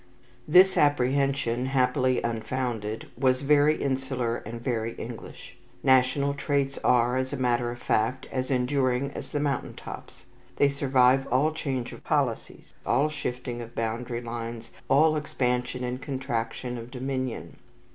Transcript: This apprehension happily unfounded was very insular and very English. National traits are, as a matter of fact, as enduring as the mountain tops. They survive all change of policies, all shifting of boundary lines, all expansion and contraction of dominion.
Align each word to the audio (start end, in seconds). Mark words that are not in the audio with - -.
This 0.47 0.77
apprehension 0.77 1.67
happily 1.67 2.23
unfounded 2.23 3.07
was 3.15 3.41
very 3.41 3.75
insular 3.79 4.37
and 4.37 4.59
very 4.59 4.93
English. 4.95 5.55
National 5.83 6.33
traits 6.33 6.79
are, 6.79 7.17
as 7.17 7.31
a 7.31 7.37
matter 7.37 7.69
of 7.69 7.77
fact, 7.77 8.25
as 8.31 8.49
enduring 8.49 9.11
as 9.11 9.29
the 9.29 9.39
mountain 9.39 9.75
tops. 9.75 10.25
They 10.55 10.69
survive 10.69 11.27
all 11.27 11.51
change 11.51 11.93
of 11.93 12.03
policies, 12.03 12.73
all 12.83 13.09
shifting 13.09 13.61
of 13.61 13.75
boundary 13.75 14.21
lines, 14.21 14.71
all 14.89 15.15
expansion 15.15 15.83
and 15.83 16.01
contraction 16.01 16.79
of 16.79 16.89
dominion. 16.89 17.57